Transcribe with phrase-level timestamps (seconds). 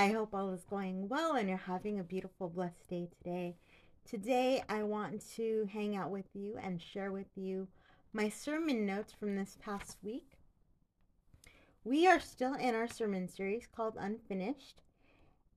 [0.00, 3.56] I hope all is going well and you're having a beautiful, blessed day today.
[4.08, 7.68] Today, I want to hang out with you and share with you
[8.14, 10.38] my sermon notes from this past week.
[11.84, 14.80] We are still in our sermon series called Unfinished,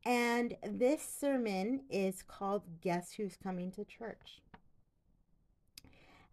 [0.03, 4.41] and this sermon is called Guess Who's Coming to Church.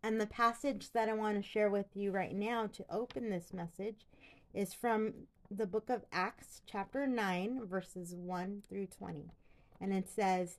[0.02, 3.52] And the passage that I want to share with you right now to open this
[3.52, 4.08] message
[4.52, 5.12] is from
[5.50, 9.32] the book of Acts, chapter 9, verses 1 through 20.
[9.80, 10.58] And it says,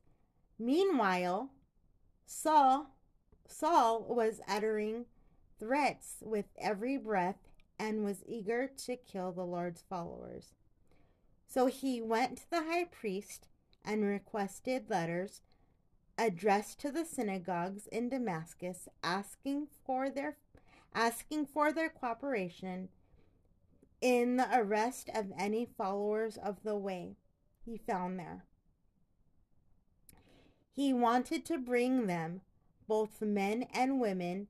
[0.60, 1.50] Meanwhile,
[2.26, 2.92] Saul,
[3.48, 5.06] Saul was uttering
[5.60, 7.48] threats with every breath
[7.80, 10.54] and was eager to kill the Lord's followers.
[11.48, 13.48] So he went to the high priest
[13.86, 15.42] and requested letters
[16.18, 20.38] addressed to the synagogues in Damascus asking for their
[20.94, 22.90] asking for their cooperation
[24.02, 27.16] in the arrest of any followers of the way
[27.64, 28.44] he found there.
[30.74, 32.42] He wanted to bring them,
[32.88, 34.48] both men and women,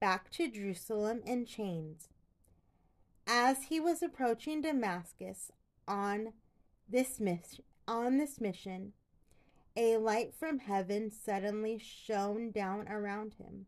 [0.00, 2.08] back to Jerusalem in chains.
[3.26, 5.50] As he was approaching Damascus
[5.88, 6.34] on
[6.88, 8.92] this mission, on this mission,
[9.76, 13.66] a light from heaven suddenly shone down around him.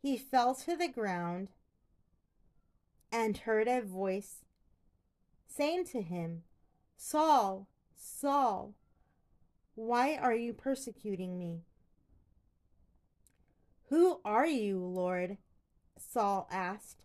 [0.00, 1.48] He fell to the ground
[3.12, 4.36] and heard a voice
[5.46, 6.42] saying to him,
[6.96, 8.74] Saul, Saul,
[9.74, 11.60] why are you persecuting me?
[13.90, 15.36] Who are you, Lord?
[15.98, 17.02] Saul asked,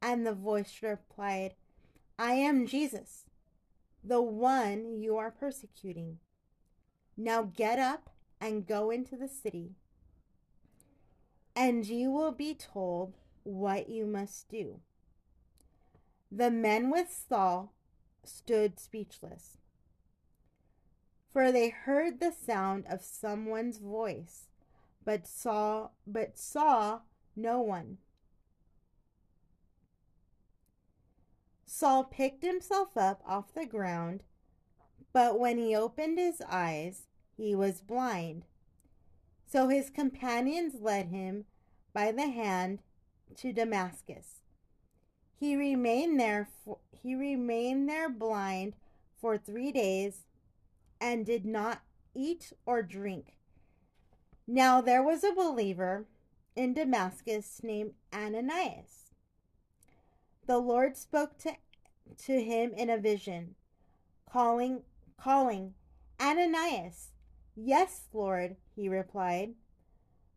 [0.00, 1.54] and the voice replied,
[2.18, 3.24] I am Jesus,
[4.02, 6.18] the one you are persecuting.
[7.16, 9.72] Now get up and go into the city,
[11.54, 14.80] and you will be told what you must do.
[16.34, 17.74] The men with Saul
[18.24, 19.58] stood speechless,
[21.30, 24.48] for they heard the sound of someone's voice,
[25.04, 27.00] but saw but saw
[27.36, 27.98] no one.
[31.66, 34.22] Saul picked himself up off the ground,
[35.12, 38.46] but when he opened his eyes, he was blind.
[39.46, 41.44] So his companions led him
[41.92, 42.80] by the hand
[43.36, 44.41] to Damascus.
[45.42, 48.74] He remained there for, he remained there blind
[49.20, 50.20] for 3 days
[51.00, 51.82] and did not
[52.14, 53.38] eat or drink.
[54.46, 56.06] Now there was a believer
[56.54, 59.10] in Damascus named Ananias.
[60.46, 61.56] The Lord spoke to,
[62.18, 63.56] to him in a vision,
[64.30, 64.82] calling
[65.20, 65.74] calling
[66.20, 67.08] Ananias.
[67.56, 69.54] Yes, Lord, he replied.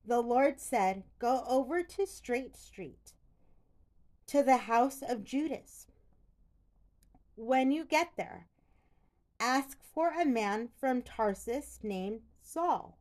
[0.04, 3.12] The Lord said, Go over to Straight Street
[4.28, 5.88] to the house of Judas.
[7.36, 8.48] When you get there,
[9.40, 12.98] ask for a man from Tarsus named Saul.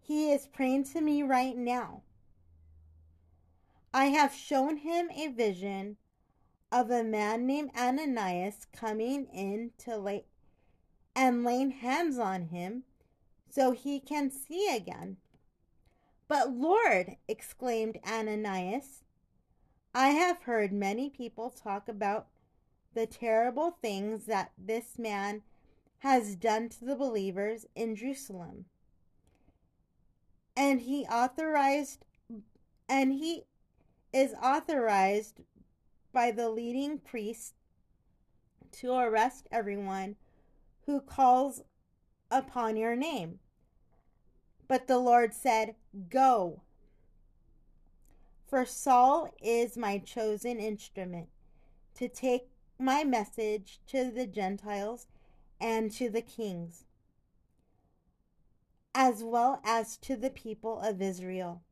[0.00, 2.02] He is praying to me right now.
[3.92, 5.96] I have shown him a vision
[6.72, 10.24] of a man named Ananias coming in to lay
[11.14, 12.84] and laying hands on him
[13.50, 15.16] so he can see again.
[16.28, 19.02] But Lord, exclaimed Ananias,
[19.94, 22.28] I have heard many people talk about
[22.94, 25.42] the terrible things that this man
[25.98, 28.66] has done to the believers in Jerusalem.
[30.56, 32.04] And he authorized
[32.88, 33.44] and he
[34.12, 35.40] is authorized
[36.12, 37.54] by the leading priest
[38.72, 40.16] to arrest everyone
[40.86, 41.62] who calls
[42.30, 43.38] upon your name.
[44.68, 45.74] But the Lord said,
[46.08, 46.62] Go
[48.50, 51.28] for Saul is my chosen instrument
[51.94, 52.48] to take
[52.80, 55.06] my message to the Gentiles
[55.60, 56.84] and to the kings,
[58.92, 61.62] as well as to the people of Israel.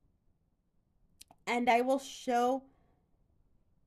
[1.45, 2.63] And I will show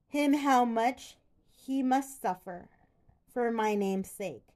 [0.10, 1.16] him how much
[1.50, 2.68] he must suffer
[3.34, 4.48] for my name's sake.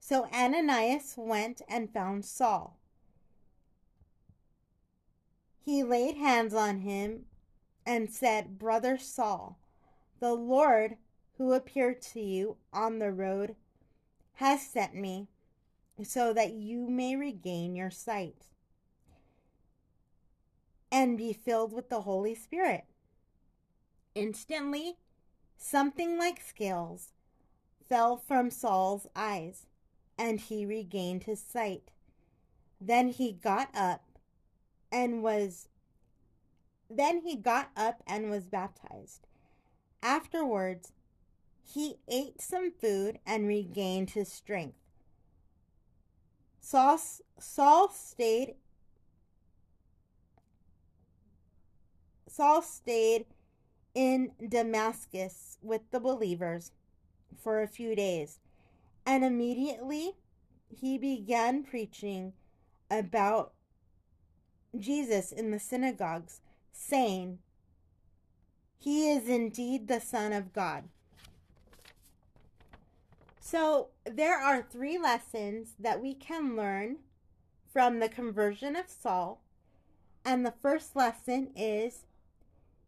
[0.00, 2.78] So Ananias went and found Saul
[5.68, 7.26] he laid hands on him
[7.88, 9.58] and said, Brother Saul,
[10.20, 10.98] the Lord
[11.38, 13.56] who appeared to you on the road
[14.34, 15.28] has sent me
[16.04, 18.44] so that you may regain your sight
[20.92, 22.84] and be filled with the Holy Spirit.
[24.14, 24.98] Instantly,
[25.56, 27.12] something like scales
[27.88, 29.64] fell from Saul's eyes,
[30.18, 31.90] and he regained his sight.
[32.78, 34.18] Then he got up
[34.92, 35.68] and was
[36.90, 39.26] then he got up and was baptized.
[40.02, 40.92] Afterwards,
[41.62, 44.78] he ate some food and regained his strength.
[46.60, 47.00] Saul,
[47.38, 48.54] Saul stayed
[52.28, 53.26] Saul stayed
[53.94, 56.70] in Damascus with the believers
[57.36, 58.38] for a few days,
[59.04, 60.12] and immediately
[60.68, 62.34] he began preaching
[62.90, 63.54] about
[64.78, 66.40] Jesus in the synagogues,
[66.78, 67.38] saying,
[68.78, 70.84] He is indeed the Son of God.
[73.40, 76.98] So, there are three lessons that we can learn
[77.72, 79.42] from the conversion of Saul.
[80.24, 82.04] And the first lesson is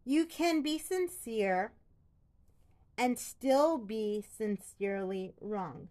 [0.05, 1.73] you can be sincere
[2.97, 5.87] and still be sincerely wrong.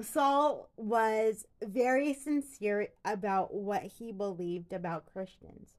[0.00, 5.70] Saul was very sincere about what he believed about Christians.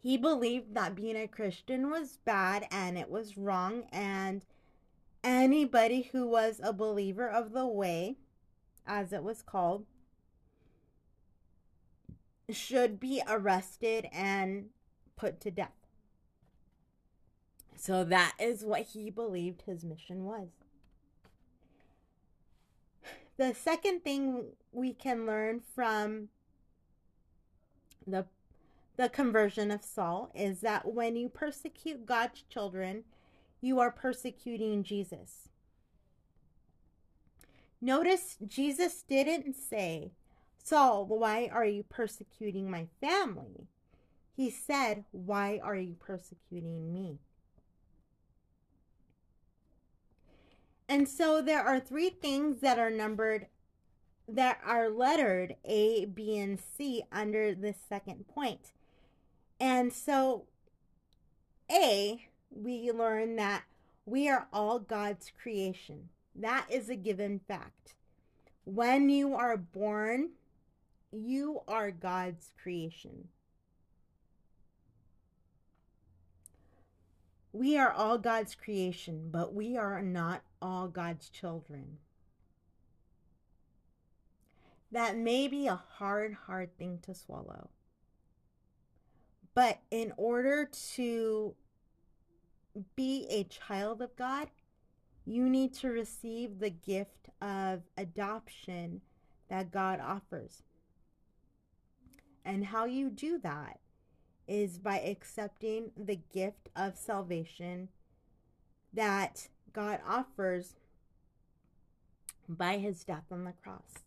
[0.00, 4.44] He believed that being a Christian was bad and it was wrong, and
[5.24, 8.16] anybody who was a believer of the way,
[8.86, 9.86] as it was called,
[12.50, 14.66] should be arrested and
[15.16, 15.72] put to death.
[17.76, 20.48] So that is what he believed his mission was.
[23.38, 26.28] The second thing we can learn from
[28.06, 28.26] the
[28.96, 33.04] the conversion of Saul is that when you persecute God's children,
[33.60, 35.48] you are persecuting Jesus.
[37.80, 40.10] Notice Jesus didn't say,
[40.64, 43.68] Saul, why are you persecuting my family?
[44.36, 47.20] He said, Why are you persecuting me?
[50.88, 53.46] And so there are three things that are numbered,
[54.26, 58.72] that are lettered A, B, and C under this second point.
[59.60, 60.44] And so,
[61.70, 63.64] A, we learn that
[64.06, 66.08] we are all God's creation.
[66.34, 67.94] That is a given fact.
[68.64, 70.30] When you are born,
[71.12, 73.28] you are God's creation.
[77.52, 81.98] We are all God's creation, but we are not all God's children.
[84.90, 87.70] That may be a hard, hard thing to swallow.
[89.54, 91.54] But in order to
[92.96, 94.48] be a child of God,
[95.24, 99.02] you need to receive the gift of adoption
[99.48, 100.62] that God offers.
[102.44, 103.80] And how you do that
[104.46, 107.88] is by accepting the gift of salvation
[108.94, 110.74] that God offers
[112.48, 114.04] by his death on the cross.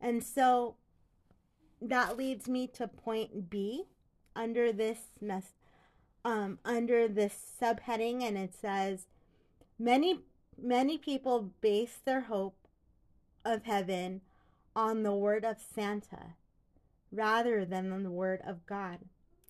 [0.00, 0.76] And so
[1.80, 3.84] that leads me to point B
[4.34, 5.52] under this mess
[6.24, 9.06] um under this subheading and it says
[9.78, 10.20] many
[10.60, 12.56] many people base their hope
[13.44, 14.20] of heaven
[14.74, 16.34] on the word of Santa
[17.12, 18.98] rather than on the Word of God,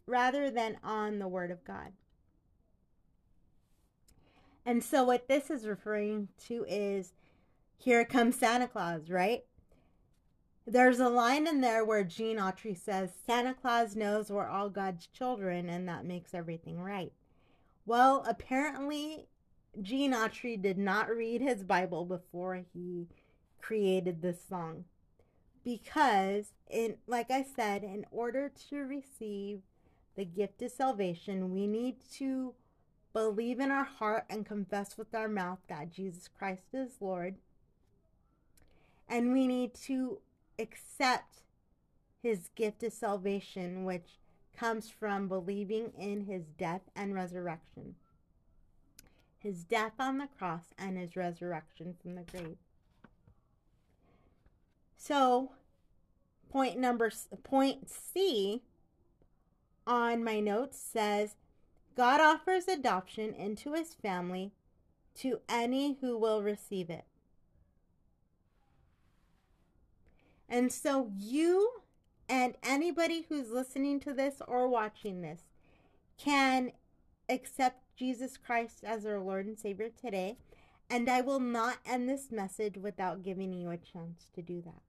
[0.07, 1.93] rather than on the Word of God.
[4.69, 7.15] And so, what this is referring to is
[7.79, 9.45] here comes Santa Claus, right?
[10.67, 15.07] There's a line in there where Gene Autry says, Santa Claus knows we're all God's
[15.07, 17.15] children, and that makes everything right.
[17.87, 19.29] Well, apparently,
[19.81, 23.09] Gene Autry did not read his Bible before he
[23.63, 24.85] created this song
[25.65, 29.63] because in like I said, in order to receive
[30.15, 32.53] the gift of salvation, we need to
[33.13, 37.37] believe in our heart and confess with our mouth that Jesus Christ is Lord.
[39.09, 40.21] And we need to
[40.59, 41.43] accept
[42.23, 44.19] his gift of salvation, which
[44.57, 47.95] comes from believing in his death and resurrection.
[49.39, 52.57] His death on the cross and his resurrection from the grave.
[54.97, 55.53] So,
[56.51, 57.11] point number
[57.45, 58.63] point C
[59.87, 61.37] on my notes says
[61.99, 64.53] God offers adoption into his family
[65.17, 67.07] to any who will receive it.
[70.49, 71.83] And so you
[72.29, 75.41] and anybody who's listening to this or watching this
[76.17, 76.71] can
[77.29, 80.37] accept Jesus Christ as our Lord and Savior today.
[80.89, 84.83] And I will not end this message without giving you a chance to do that.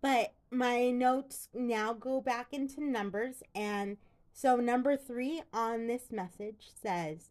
[0.00, 3.42] But my notes now go back into numbers.
[3.56, 3.96] And
[4.32, 7.30] so, number three on this message says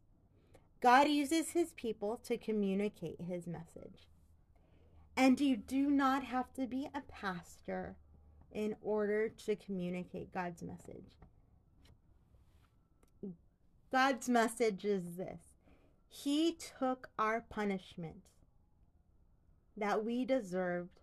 [0.81, 4.08] God uses his people to communicate his message.
[5.17, 7.98] And you do not have to be a pastor
[8.51, 11.17] in order to communicate God's message.
[13.91, 15.41] God's message is this
[16.08, 18.24] He took our punishment
[19.75, 21.01] that we deserved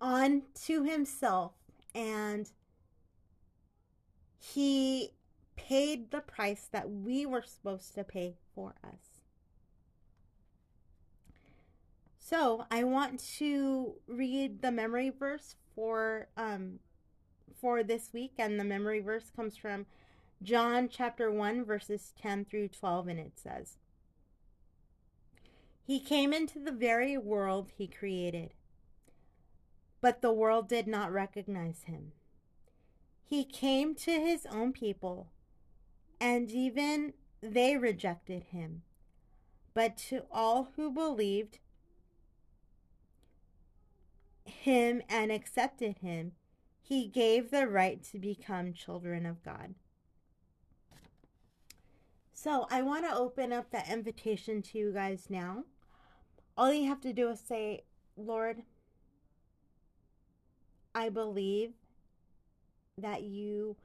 [0.00, 1.52] on to Himself,
[1.94, 2.50] and
[4.38, 5.10] He
[5.56, 9.20] paid the price that we were supposed to pay for us.
[12.18, 16.78] So I want to read the memory verse for um
[17.60, 19.86] for this week, and the memory verse comes from
[20.42, 23.76] John chapter 1, verses 10 through 12, and it says,
[25.80, 28.50] He came into the very world he created,
[30.02, 32.12] but the world did not recognize him.
[33.22, 35.28] He came to his own people,
[36.20, 38.82] and even they rejected him.
[39.72, 41.60] But to all who believed,
[44.44, 46.32] him and accepted him,
[46.80, 49.76] he gave the right to become children of God.
[52.32, 55.64] So I want to open up that invitation to you guys now.
[56.56, 57.84] All you have to do is say,
[58.16, 58.62] Lord,
[60.94, 61.72] I believe
[62.98, 63.76] that you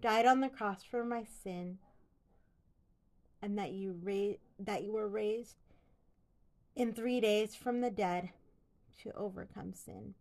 [0.00, 1.78] died on the cross for my sin
[3.42, 5.56] and that you ra- that you were raised
[6.76, 8.30] in 3 days from the dead
[9.02, 10.14] to overcome sin.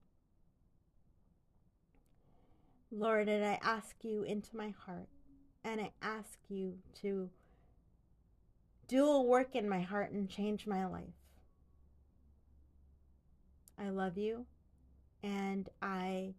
[2.91, 5.09] Lord, and I ask you into my heart,
[5.63, 7.29] and I ask you to
[8.87, 11.03] do a work in my heart and change my life.
[13.77, 14.47] I love you,
[15.23, 16.33] and I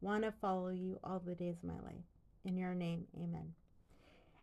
[0.00, 2.04] want to follow you all the days of my life.
[2.44, 3.54] In your name, amen.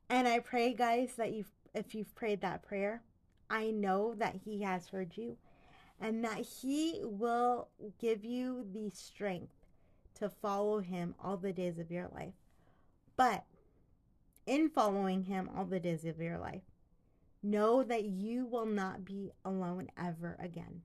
[0.09, 3.01] And I pray, guys, that you've, if you've prayed that prayer,
[3.49, 5.37] I know that He has heard you
[5.99, 9.53] and that He will give you the strength
[10.19, 12.33] to follow Him all the days of your life.
[13.15, 13.45] But
[14.45, 16.61] in following Him all the days of your life,
[17.41, 20.81] know that you will not be alone ever again.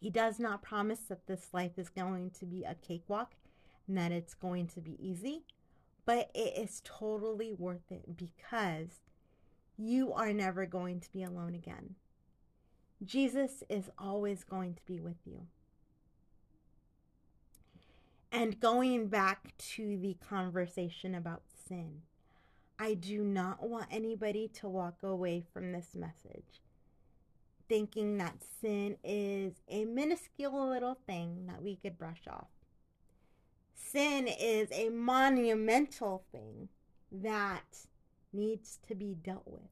[0.00, 3.34] He does not promise that this life is going to be a cakewalk
[3.86, 5.42] and that it's going to be easy,
[6.04, 9.00] but it is totally worth it because
[9.76, 11.96] you are never going to be alone again.
[13.04, 15.46] Jesus is always going to be with you.
[18.30, 22.02] And going back to the conversation about sin,
[22.78, 26.60] I do not want anybody to walk away from this message
[27.68, 32.48] thinking that sin is a minuscule little thing that we could brush off.
[33.74, 36.68] Sin is a monumental thing
[37.10, 37.86] that
[38.32, 39.62] needs to be dealt with.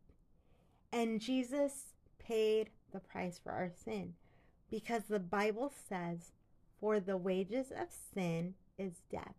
[0.93, 4.15] And Jesus paid the price for our sin
[4.71, 6.33] because the Bible says,
[6.81, 9.35] For the wages of sin is death.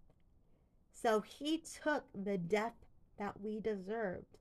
[0.92, 2.74] So he took the death
[3.18, 4.38] that we deserved.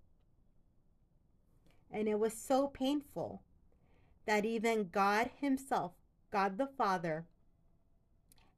[1.90, 3.42] And it was so painful
[4.26, 5.92] that even God Himself,
[6.30, 7.26] God the Father,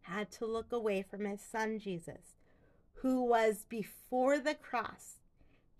[0.03, 2.37] had to look away from His Son Jesus,
[2.95, 5.17] who was before the cross.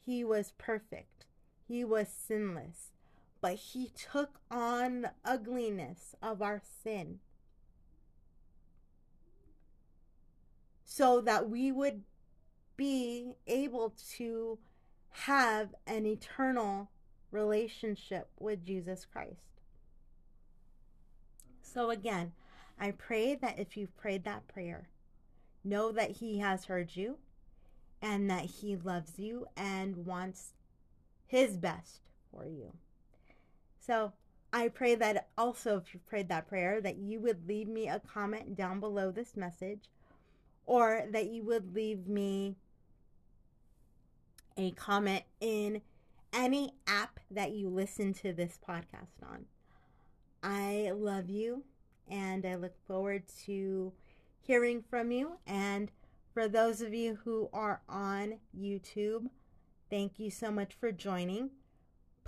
[0.05, 1.27] He was perfect,
[1.67, 2.93] He was sinless,
[3.41, 7.21] but he took on the ugliness of our sin
[10.85, 12.03] so that we would
[12.77, 14.59] be able to
[15.11, 16.91] have an eternal
[17.31, 19.58] relationship with Jesus Christ.
[21.73, 22.33] So, again,
[22.81, 24.89] I pray that if you've prayed that prayer,
[25.65, 27.19] know that He has heard you
[28.01, 30.53] and that He loves you and wants
[31.27, 32.73] His best for you.
[33.79, 34.13] So
[34.53, 38.01] I pray that also, if you've prayed that prayer, that you would leave me a
[38.01, 39.91] comment down below this message
[40.67, 42.57] or that you would leave me
[44.57, 45.81] a comment in
[46.33, 49.47] any app that you listen to this podcast on.
[50.43, 51.65] I love you
[52.09, 53.93] and I look forward to
[54.41, 55.39] hearing from you.
[55.47, 55.91] And
[56.33, 59.29] for those of you who are on YouTube,
[59.91, 61.51] thank you so much for joining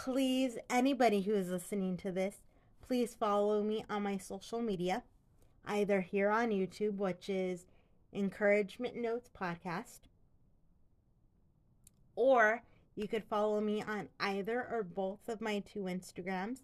[0.00, 2.36] please, anybody who is listening to this,
[2.80, 5.02] please follow me on my social media,
[5.66, 7.66] either here on YouTube, which is
[8.10, 10.00] Encouragement Notes Podcast,
[12.16, 12.62] or
[12.96, 16.60] you could follow me on either or both of my two Instagrams.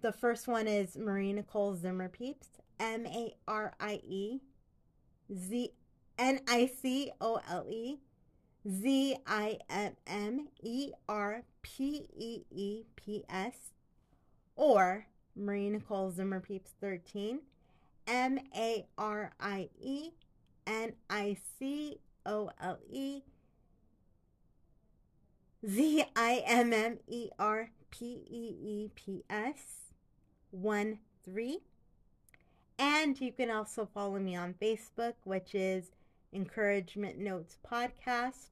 [0.00, 2.46] The first one is Marie Nicole Zimmer Peeps,
[2.78, 4.40] M A R I E
[5.36, 5.72] Z
[6.16, 7.96] N I C O L E
[8.70, 13.72] Z I M M E R P E E P S,
[14.54, 17.40] or Marie Nicole Zimmer Peeps 13,
[18.06, 20.10] M A R I E
[20.64, 23.22] N I C O L E
[25.68, 29.87] Z I M M E R P E E P S
[30.50, 31.58] 1 3.
[32.78, 35.90] And you can also follow me on Facebook, which is
[36.32, 38.50] Encouragement Notes Podcast.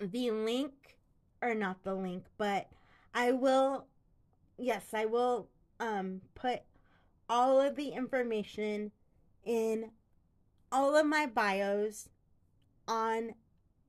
[0.00, 0.72] the link
[1.42, 2.68] or not the link, but
[3.14, 3.86] I will
[4.56, 5.48] yes, I will
[5.80, 6.62] um put
[7.28, 8.92] all of the information
[9.44, 9.90] in
[10.70, 12.08] all of my bios
[12.86, 13.34] on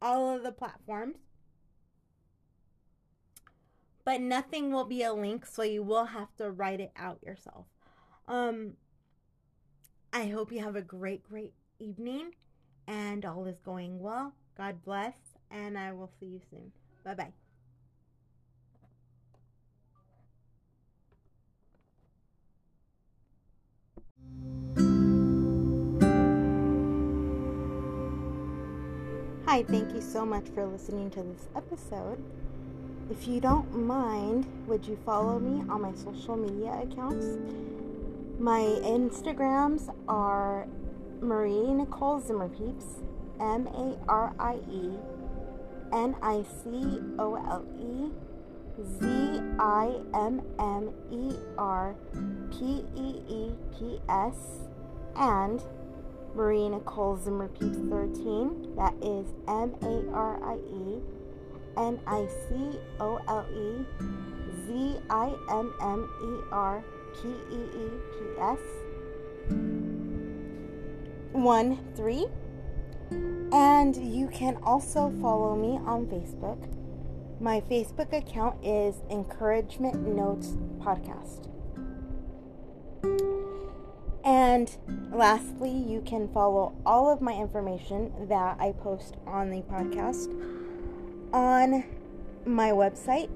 [0.01, 1.17] all of the platforms.
[4.05, 7.67] But nothing will be a link, so you will have to write it out yourself.
[8.29, 8.77] Um
[10.13, 12.31] I hope you have a great, great evening
[12.88, 14.33] and all is going well.
[14.57, 15.13] God bless,
[15.51, 16.71] and I will see you soon.
[17.03, 17.33] Bye bye.
[29.46, 32.24] Hi, thank you so much for listening to this episode.
[33.09, 37.25] If you don't mind, would you follow me on my social media accounts?
[38.40, 40.66] My Instagrams are
[41.20, 43.04] Marie Nicole Zimmerpeeps,
[43.38, 44.98] M A R I E
[45.92, 48.10] N I C O L E
[48.98, 51.94] Z I M M E R
[52.50, 54.70] P E E P S,
[55.18, 55.62] and
[56.34, 58.74] Marie Nicole Zimmerpeeps 13.
[58.78, 61.02] That is M A R I E
[61.75, 63.86] N I C O L E
[64.66, 66.82] Z I M M E R
[67.15, 68.59] P E E P S.
[71.33, 72.27] 1 3.
[73.51, 76.57] And you can also follow me on Facebook.
[77.39, 81.48] My Facebook account is Encouragement Notes Podcast.
[84.24, 84.69] And
[85.11, 90.27] lastly, you can follow all of my information that I post on the podcast
[91.33, 91.83] on
[92.45, 93.29] my website,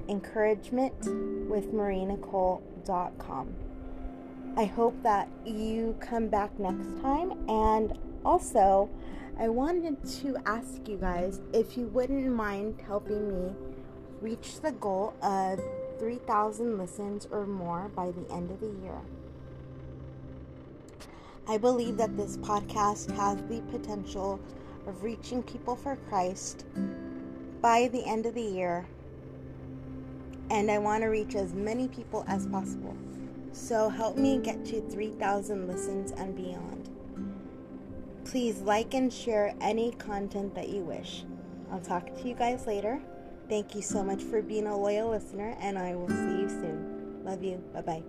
[2.84, 3.54] encouragementwithmarienicole.com.
[4.56, 7.34] I hope that you come back next time.
[7.50, 8.90] And also,
[9.40, 13.54] I wanted to ask you guys if you wouldn't mind helping me
[14.22, 15.60] reach the goal of
[16.00, 19.00] 3,000 listens or more by the end of the year.
[21.48, 24.40] I believe that this podcast has the potential
[24.88, 26.66] of reaching people for Christ
[27.62, 28.86] by the end of the year,
[30.50, 32.96] and I want to reach as many people as possible.
[33.52, 36.90] So help me get to 3,000 listens and beyond.
[38.26, 41.24] Please like and share any content that you wish.
[41.72, 43.02] I'll talk to you guys later.
[43.50, 47.24] Thank you so much for being a loyal listener, and I will see you soon.
[47.24, 47.58] Love you.
[47.74, 48.04] Bye bye.